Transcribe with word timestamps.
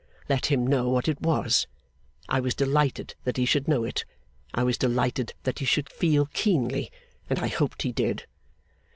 Let 0.27 0.47
him 0.47 0.65
know 0.65 0.89
what 0.89 1.07
it 1.07 1.21
was! 1.21 1.67
I 2.27 2.39
was 2.39 2.55
delighted 2.55 3.13
that 3.23 3.37
he 3.37 3.45
should 3.45 3.67
know 3.67 3.83
it; 3.83 4.03
I 4.51 4.63
was 4.63 4.75
delighted 4.79 5.35
that 5.43 5.59
he 5.59 5.65
should 5.65 5.91
feel 5.91 6.25
keenly, 6.33 6.91
and 7.29 7.37
I 7.37 7.49
hoped 7.49 7.83
he 7.83 7.91
did. 7.91 8.25